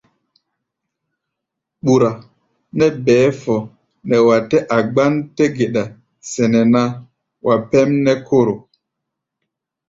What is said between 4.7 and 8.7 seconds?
a gbán-té geɗa sɛnɛ ná, wa pɛ́m nɛ́ kóro.